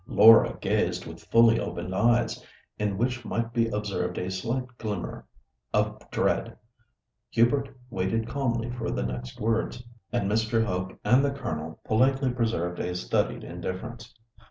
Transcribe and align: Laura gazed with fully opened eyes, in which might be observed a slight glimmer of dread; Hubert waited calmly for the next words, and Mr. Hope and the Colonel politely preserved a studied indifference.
Laura 0.07 0.57
gazed 0.61 1.05
with 1.05 1.23
fully 1.25 1.59
opened 1.59 1.93
eyes, 1.93 2.43
in 2.79 2.97
which 2.97 3.23
might 3.23 3.53
be 3.53 3.67
observed 3.69 4.17
a 4.17 4.31
slight 4.31 4.65
glimmer 4.79 5.27
of 5.75 6.01
dread; 6.09 6.57
Hubert 7.29 7.69
waited 7.91 8.27
calmly 8.27 8.71
for 8.71 8.89
the 8.89 9.03
next 9.03 9.39
words, 9.39 9.83
and 10.11 10.27
Mr. 10.27 10.65
Hope 10.65 10.97
and 11.05 11.23
the 11.23 11.29
Colonel 11.29 11.79
politely 11.83 12.31
preserved 12.31 12.79
a 12.79 12.95
studied 12.95 13.43
indifference. 13.43 14.11